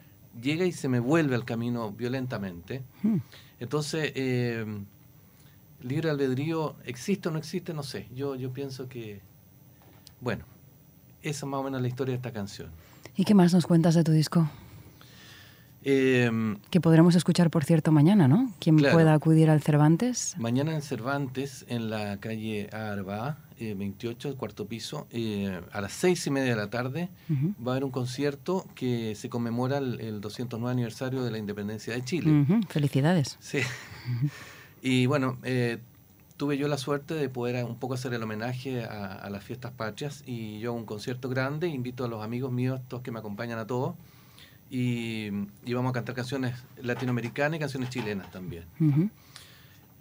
llega 0.41 0.65
y 0.67 0.71
se 0.71 0.89
me 0.89 1.01
vuelve 1.01 1.35
al 1.35 1.45
camino 1.45 1.91
violentamente. 1.91 2.85
Entonces, 3.59 4.13
eh, 4.15 4.65
libre 5.83 6.11
albedrío, 6.11 6.77
¿existe 6.85 7.29
o 7.29 7.33
no 7.33 7.39
existe? 7.39 7.75
No 7.75 7.83
sé. 7.83 8.07
Yo, 8.15 8.37
yo 8.37 8.53
pienso 8.53 8.89
que, 8.89 9.21
bueno, 10.21 10.45
esa 11.23 11.45
es 11.45 11.51
más 11.51 11.59
o 11.59 11.65
menos 11.65 11.83
la 11.83 11.89
historia 11.89 12.13
de 12.13 12.19
esta 12.19 12.33
canción. 12.33 12.71
¿Y 13.17 13.25
qué 13.25 13.35
más 13.35 13.53
nos 13.53 13.67
cuentas 13.67 13.97
de 13.97 14.05
tu 14.05 14.13
disco? 14.13 14.49
Em, 15.83 16.59
que 16.71 16.81
podremos 16.81 17.15
escuchar, 17.15 17.51
por 17.51 17.65
cierto, 17.65 17.91
mañana, 17.91 18.29
¿no? 18.29 18.53
Quien 18.59 18.77
pueda 18.77 19.15
acudir 19.15 19.49
al 19.49 19.63
Cervantes. 19.63 20.35
Mañana 20.39 20.75
en 20.75 20.83
Cervantes, 20.83 21.65
en 21.69 21.89
la 21.89 22.19
calle 22.19 22.69
Arba, 22.71 23.39
eh, 23.59 23.75
28, 23.75 24.37
cuarto 24.37 24.67
piso, 24.67 25.07
eh, 25.11 25.61
a 25.73 25.81
las 25.81 25.93
seis 25.93 26.27
y 26.27 26.31
media 26.31 26.51
de 26.51 26.57
la 26.57 26.69
tarde, 26.69 27.09
va 27.31 27.73
a 27.73 27.75
haber 27.77 27.85
un 27.85 27.91
concierto 27.91 28.67
que 28.75 29.15
se 29.15 29.31
conmemora 29.31 29.79
el, 29.79 30.21
209 30.21 30.71
aniversario 30.71 31.23
de 31.23 31.31
la 31.31 31.39
independencia 31.39 31.95
de 31.95 32.05
Chile. 32.05 32.47
Felicidades. 32.69 33.39
Sí. 33.41 33.61
y 34.83 35.07
bueno, 35.07 35.39
eh, 35.45 35.79
tuve 36.37 36.59
yo 36.59 36.69
la 36.69 36.77
suerte 36.77 37.15
de 37.15 37.31
poder 37.31 37.65
un 37.65 37.77
poco 37.77 37.95
hacer 37.95 38.13
el 38.13 38.23
homenaje 38.23 38.85
a, 38.85 39.15
a 39.15 39.31
las 39.31 39.45
fiestas 39.45 39.73
patrias 39.73 40.25
y 40.27 40.59
yo 40.59 40.75
un 40.75 40.85
concierto 40.85 41.31
grande, 41.31 41.69
invito 41.69 42.05
a 42.05 42.09
los 42.09 42.23
amigos 42.23 42.53
míos, 42.53 42.83
todos 42.87 43.03
que 43.03 43.11
me 43.11 43.19
acompañan 43.19 43.59
a 43.59 43.67
todos 43.67 43.95
y, 44.71 45.31
vamos 45.75 45.91
a 45.91 45.93
cantar 45.93 46.15
canciones 46.15 46.55
latinoamericanas 46.81 47.57
y 47.57 47.61
canciones 47.61 47.91
chilenas 47.91 48.31
también. 48.31 48.65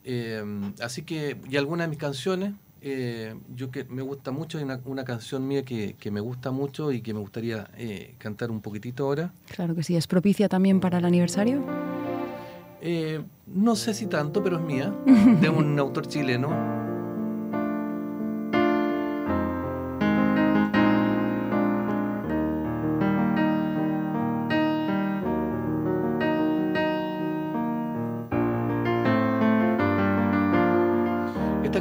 Eh, 0.04 0.44
así 0.82 1.02
que, 1.02 1.38
y 1.50 1.58
algunas 1.58 1.88
de 1.88 1.90
mis 1.90 1.98
canciones, 1.98 2.54
eh, 2.82 3.36
yo 3.56 3.72
que 3.72 3.84
me 3.86 4.04
gusta 4.04 4.32
mucho, 4.32 4.60
hay 4.60 4.64
una, 4.64 5.04
canción 5.04 5.48
mía 5.48 5.66
que, 5.66 6.12
me 6.12 6.22
gusta 6.22 6.52
mucho 6.52 6.92
y 6.92 7.02
que 7.02 7.14
me 7.14 7.20
gustaría 7.20 7.68
eh, 7.78 8.14
cantar 8.20 8.52
un 8.52 8.62
poquitito 8.62 9.06
ahora. 9.06 9.34
Claro 9.50 9.74
que 9.74 9.82
sí, 9.82 9.96
¿es 9.96 10.06
propicia 10.06 10.48
también 10.48 10.80
para 10.80 11.00
el 11.00 11.06
aniversario? 11.06 11.64
no 13.46 13.76
sé 13.76 13.94
si 13.94 14.06
tanto, 14.06 14.42
pero 14.42 14.58
es 14.58 14.64
mía, 14.64 14.96
de 15.42 15.50
un 15.50 15.78
autor 15.80 16.08
chileno 16.08 16.79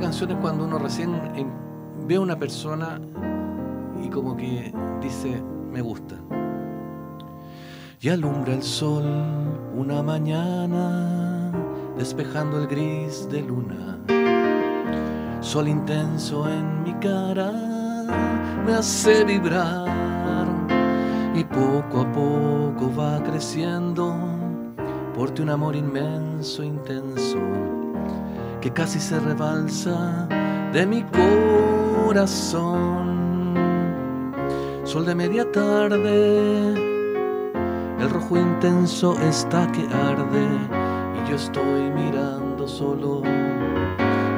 es 0.09 0.25
cuando 0.41 0.65
uno 0.65 0.79
recién 0.79 1.13
ve 2.07 2.17
a 2.17 2.21
una 2.21 2.39
persona 2.39 2.99
y 4.03 4.09
como 4.09 4.37
que 4.37 4.73
dice, 5.03 5.43
me 5.71 5.83
gusta. 5.83 6.15
Y 8.01 8.09
alumbra 8.09 8.55
el 8.55 8.63
sol 8.63 9.05
una 9.77 10.03
mañana, 10.03 11.53
despejando 11.99 12.59
el 12.59 12.69
gris 12.69 13.29
de 13.31 13.43
luna. 13.43 13.99
Sol 15.41 15.69
intenso 15.69 16.49
en 16.49 16.85
mi 16.85 16.95
cara 16.95 17.53
me 18.65 18.75
hace 18.75 19.25
vibrar 19.25 20.47
y 21.35 21.45
poco 21.45 22.01
a 22.01 22.13
poco 22.13 22.91
va 22.99 23.23
creciendo 23.25 24.17
por 25.15 25.31
ti 25.33 25.43
un 25.43 25.51
amor 25.51 25.77
inmenso, 25.77 26.63
intenso 26.63 27.39
que 28.61 28.73
casi 28.73 28.99
se 28.99 29.21
rebalsa 29.21 30.27
de 30.73 30.87
mi 30.87 31.05
corazón. 32.05 32.79
Sol 34.85 35.07
de 35.07 35.15
media 35.15 35.51
tarde, 35.53 36.73
el 38.01 38.11
rojo 38.11 38.37
intenso 38.37 39.17
está 39.21 39.71
que 39.73 39.87
arde 39.95 40.49
y 41.15 41.31
yo 41.31 41.37
estoy 41.37 41.91
mirando 41.91 42.67
solo 42.67 43.23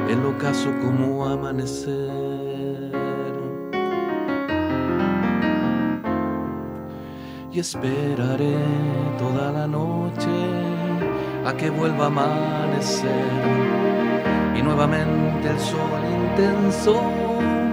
el 0.09 0.25
ocaso 0.25 0.69
como 0.81 1.25
amanecer. 1.25 2.41
Y 7.53 7.59
esperaré 7.59 8.55
toda 9.17 9.51
la 9.51 9.67
noche 9.67 10.29
a 11.45 11.53
que 11.53 11.69
vuelva 11.69 12.05
a 12.05 12.07
amanecer 12.07 13.90
nuevamente 14.61 15.49
el 15.49 15.59
sol 15.59 16.01
intenso 16.05 17.01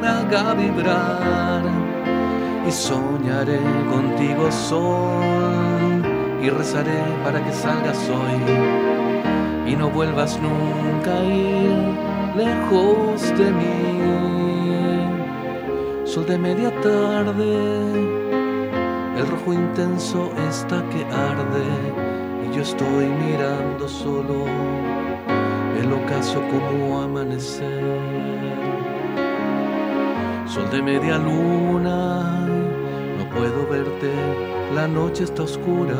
me 0.01 0.09
haga 0.09 0.55
vibrar. 0.55 1.63
Y 2.67 2.71
soñaré 2.71 3.61
contigo 3.91 4.51
sol 4.53 6.03
y 6.43 6.51
rezaré 6.51 7.03
para 7.25 7.43
que 7.45 7.53
salgas 7.53 7.99
hoy. 8.09 9.73
Y 9.73 9.77
no 9.77 9.91
vuelvas 9.91 10.39
nunca 10.41 11.19
a 11.19 11.25
ir 11.25 12.09
lejos 12.37 13.23
de 13.39 13.51
mí. 13.51 13.79
Sol 16.05 16.27
de 16.27 16.39
media 16.39 16.71
tarde, 16.81 17.53
el 19.19 19.27
rojo 19.27 19.53
intenso 19.53 20.33
está 20.49 20.83
que 20.91 21.05
arde. 21.05 21.69
Y 22.45 22.55
yo 22.55 22.63
estoy 22.63 23.07
mirando 23.07 23.89
solo 23.89 24.45
el 25.79 25.93
ocaso 25.93 26.43
como 26.51 27.01
amanecer. 27.01 27.83
Sol 30.47 30.71
de 30.71 30.83
media 30.83 31.19
luna, 31.19 32.47
no 33.19 33.31
puedo 33.31 33.67
verte, 33.69 34.13
la 34.75 34.89
noche 34.89 35.25
está 35.25 35.45
oscura 35.45 35.97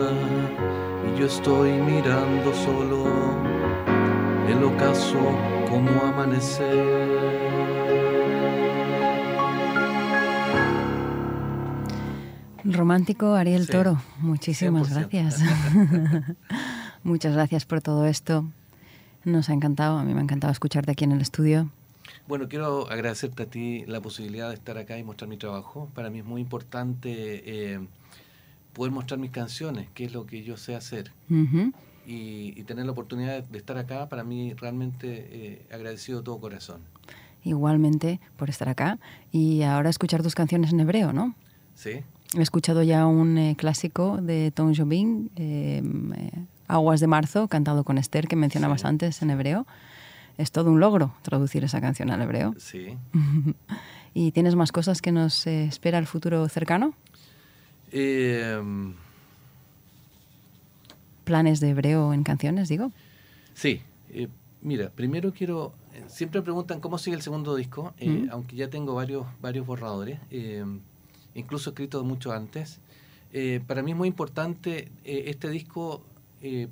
y 1.07 1.19
yo 1.19 1.27
estoy 1.27 1.73
mirando 1.73 2.53
solo 2.55 3.07
el 4.49 4.65
ocaso 4.65 5.19
como 5.71 5.91
amanecer. 6.03 7.29
Romántico 12.65 13.35
Ariel 13.35 13.69
Toro, 13.69 13.99
muchísimas 14.19 14.91
gracias. 14.93 15.41
Muchas 17.05 17.33
gracias 17.33 17.65
por 17.65 17.81
todo 17.81 18.05
esto. 18.07 18.45
Nos 19.25 19.49
ha 19.49 19.53
encantado, 19.53 19.99
a 19.99 20.05
mí 20.05 20.15
me 20.15 20.21
ha 20.21 20.23
encantado 20.23 20.53
escucharte 20.53 20.93
aquí 20.93 21.05
en 21.05 21.13
el 21.13 21.21
estudio. 21.21 21.71
Bueno, 22.27 22.49
quiero 22.49 22.91
agradecerte 22.91 23.43
a 23.43 23.47
ti 23.47 23.85
la 23.87 24.01
posibilidad 24.01 24.49
de 24.49 24.55
estar 24.55 24.79
acá 24.79 24.99
y 24.99 25.05
mostrar 25.05 25.29
mi 25.29 25.37
trabajo. 25.37 25.89
Para 25.95 26.11
mí 26.11 26.21
es 26.21 26.25
muy 26.25 26.41
importante 26.41 27.43
eh, 27.45 27.81
poder 28.73 28.93
mostrar 28.93 29.19
mis 29.19 29.31
canciones, 29.31 29.89
que 29.95 30.05
es 30.05 30.13
lo 30.13 30.27
que 30.27 30.43
yo 30.43 30.57
sé 30.57 30.75
hacer. 30.75 31.13
y, 32.07 32.63
tener 32.63 32.87
la 32.87 32.93
oportunidad 32.93 33.43
de 33.43 33.59
estar 33.59 33.79
acá, 33.79 34.09
para 34.09 34.25
mí 34.25 34.55
realmente 34.55 35.29
eh, 35.31 35.67
agradecido 35.73 36.19
de 36.19 36.25
todo 36.25 36.39
corazón. 36.39 36.81
Igualmente 37.45 38.21
por 38.37 38.51
estar 38.51 38.69
acá 38.69 38.99
y 39.33 39.63
ahora 39.63 39.91
escuchar 39.91 40.23
tus 40.23 40.35
canciones 40.35 40.73
en 40.73 40.81
hebreo, 40.81 41.13
¿no? 41.13 41.35
Sí. 41.75 42.03
He 42.37 42.43
escuchado 42.43 42.83
ya 42.83 43.07
un 43.07 43.39
eh, 43.39 43.55
clásico 43.57 44.19
de 44.19 44.51
Tom 44.51 44.75
Jobim, 44.75 45.31
eh, 45.37 45.83
Aguas 46.69 47.01
de 47.01 47.07
Marzo, 47.07 47.49
cantado 47.49 47.83
con 47.83 47.99
Esther, 47.99 48.29
que 48.29 48.37
mencionabas 48.37 48.85
antes 48.85 49.23
en 49.23 49.31
hebreo. 49.31 49.67
Es 50.37 50.53
todo 50.53 50.71
un 50.71 50.79
logro 50.79 51.13
traducir 51.23 51.65
esa 51.65 51.81
canción 51.81 52.11
al 52.11 52.23
hebreo. 52.23 52.55
Sí. 52.59 52.97
¿Y 54.15 54.33
tienes 54.33 54.55
más 54.55 54.71
cosas 54.71 55.03
que 55.03 55.11
nos 55.11 55.47
eh, 55.47 55.65
espera 55.65 55.99
el 55.99 56.07
futuro 56.07 56.49
cercano? 56.49 56.95
Em, 57.91 58.95
¿Planes 61.25 61.61
de 61.61 61.71
hebreo 61.71 62.13
en 62.13 62.23
canciones, 62.23 62.69
digo? 62.69 62.93
Sí. 63.55 63.83
mira, 64.63 64.91
primero 64.91 65.33
quiero... 65.33 65.75
Siempre 66.07 66.43
preguntan 66.43 66.79
cómo 66.79 66.97
sigue 66.97 67.17
el 67.17 67.23
segundo 67.23 67.57
disco, 67.57 67.93
aunque 68.31 68.55
ya 68.55 68.71
tengo 68.71 68.95
varios, 68.95 69.27
varios 69.41 69.67
borradores. 69.67 70.21
Em, 70.31 70.81
incluso 71.35 71.71
escrito 71.71 72.05
mucho 72.05 72.33
antes. 72.33 72.81
Eh, 73.33 73.61
para 73.67 73.83
mí 73.83 73.93
es 73.93 73.97
muy 73.97 74.09
importante 74.09 74.91
eh, 75.05 75.25
este 75.27 75.51
disco 75.51 76.03
eh, 76.43 76.69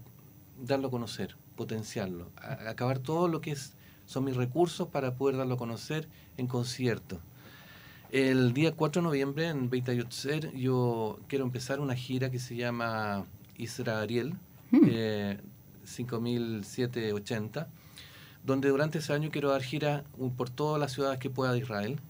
darlo 0.62 0.88
a 0.88 0.90
conocer, 0.90 1.36
potenciarlo, 1.56 2.30
acabar 2.36 2.98
todo 2.98 3.28
lo 3.28 3.40
que 3.40 3.52
es, 3.52 3.74
son 4.04 4.24
mis 4.24 4.36
recursos 4.36 4.88
para 4.88 5.14
poder 5.14 5.36
darlo 5.36 5.54
a 5.54 5.58
conocer 5.58 6.08
en 6.36 6.46
concierto. 6.46 7.20
El 8.10 8.52
día 8.52 8.72
4 8.72 9.02
de 9.02 9.06
noviembre 9.06 9.48
en 9.48 9.68
Beit 9.68 9.90
Yotzer 9.90 10.52
yo 10.52 11.18
quiero 11.28 11.44
empezar 11.44 11.80
una 11.80 11.96
gira 11.96 12.30
que 12.30 12.38
se 12.38 12.54
llama 12.54 13.26
Israel 13.56 14.34
hmm. 14.70 14.86
5780, 15.84 17.68
donde 18.44 18.68
durante 18.68 18.98
ese 18.98 19.12
año 19.12 19.30
quiero 19.30 19.50
dar 19.50 19.62
gira 19.62 20.04
por 20.36 20.50
todas 20.50 20.80
las 20.80 20.92
ciudades 20.92 21.18
que 21.18 21.30
pueda 21.30 21.52
de 21.52 21.58
Israel, 21.58 22.00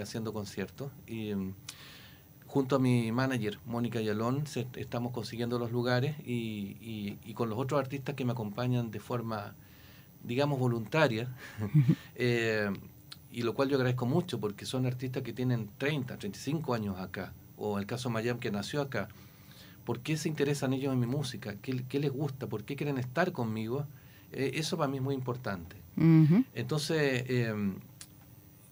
haciendo 0.00 0.32
conciertos. 0.32 0.90
Y, 1.06 1.32
junto 2.56 2.76
a 2.76 2.78
mi 2.78 3.12
manager, 3.12 3.58
Mónica 3.66 4.00
Yalón, 4.00 4.44
estamos 4.76 5.12
consiguiendo 5.12 5.58
los 5.58 5.72
lugares 5.72 6.16
y, 6.24 7.34
con 7.34 7.50
los 7.50 7.58
otros 7.58 7.78
artistas 7.78 8.14
que 8.14 8.24
me 8.24 8.32
acompañan 8.32 8.90
de 8.90 8.98
forma, 8.98 9.54
digamos, 10.24 10.58
voluntaria, 10.58 11.28
eh, 12.14 12.70
y 13.30 13.42
lo 13.42 13.52
cual 13.52 13.68
yo 13.68 13.76
agradezco 13.76 14.06
mucho 14.06 14.40
porque 14.40 14.64
son 14.64 14.86
artistas 14.86 15.22
que 15.22 15.34
tienen 15.34 15.68
30, 15.76 16.16
35 16.16 16.72
años 16.72 16.98
acá, 16.98 17.34
o 17.58 17.78
el 17.78 17.84
caso 17.84 18.08
Mayam 18.08 18.38
que 18.38 18.50
nació 18.50 18.80
acá. 18.80 19.08
¿Por 19.84 20.00
qué 20.00 20.16
se 20.16 20.30
interesan 20.30 20.72
ellos 20.72 20.94
en 20.94 21.00
mi 21.00 21.06
música? 21.06 21.56
¿Qué, 21.60 22.00
les 22.00 22.10
gusta? 22.10 22.46
¿Por 22.46 22.64
qué 22.64 22.74
quieren 22.74 22.96
estar 22.96 23.32
conmigo? 23.32 23.86
Eh, 24.32 24.52
eso 24.54 24.78
para 24.78 24.88
mí 24.88 24.96
es 24.96 25.02
muy 25.02 25.14
importante. 25.14 25.76
Entonces, 26.54 27.24
eh, 27.28 27.54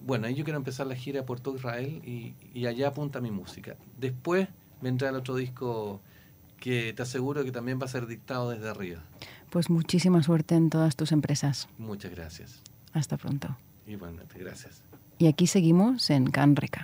bueno, 0.07 0.27
ahí 0.27 0.35
yo 0.35 0.45
quiero 0.45 0.59
empezar 0.59 0.87
la 0.87 0.95
gira 0.95 1.25
por 1.25 1.41
todo 1.41 1.57
Israel 1.57 2.03
y, 2.05 2.67
allá 2.67 2.89
apunta 2.89 3.21
mi 3.21 3.31
música. 3.31 3.77
Después 3.99 4.49
vendrá 4.81 5.09
el 5.09 5.17
otro 5.17 5.35
disco 5.35 6.01
que 6.61 6.93
te 6.93 7.03
aseguro 7.03 7.45
que 7.45 7.53
también 7.53 7.81
va 7.81 7.87
a 7.87 7.89
ser 7.89 8.07
dictado 8.07 8.51
desde 8.51 8.69
arriba. 8.69 9.03
Pues 9.51 9.71
muchísima 9.71 10.23
suerte 10.23 10.55
en 10.57 10.71
todas 10.71 10.97
tus 10.97 11.13
empresas. 11.13 11.69
Muchas 11.79 12.11
gracias. 12.11 12.61
Hasta 12.93 13.17
pronto. 13.17 13.57
Igualmente, 13.87 14.39
gracias. 14.39 14.83
Y 15.19 15.27
aquí 15.27 15.47
seguimos 15.47 16.11
en 16.11 16.31
Canreca. 16.31 16.83